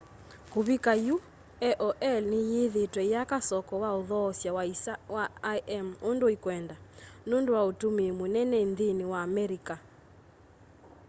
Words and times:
kuvika 0.53 0.91
yu 1.05 1.15
aol 1.69 2.23
ni 2.31 2.39
yithiitwe 2.51 3.01
iyaka 3.09 3.37
soko 3.49 3.73
wa 3.83 3.89
uthoosya 3.99 4.51
wa 4.57 4.63
isa 4.73 4.93
wa 5.15 5.25
im 5.77 5.87
undu 6.09 6.25
ikwenda 6.35 6.75
nundu 7.27 7.49
wa 7.57 7.63
utumii 7.71 8.15
munene 8.19 8.57
nthini 8.71 9.05
wa 9.11 9.19
america 9.29 9.75